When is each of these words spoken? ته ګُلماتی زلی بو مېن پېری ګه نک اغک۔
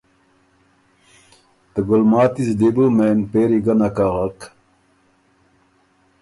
ته 1.71 1.79
ګُلماتی 1.87 2.41
زلی 2.47 2.69
بو 2.75 2.85
مېن 2.97 3.19
پېری 3.31 3.59
ګه 3.65 3.73
نک 3.79 3.97
اغک۔ 4.05 4.39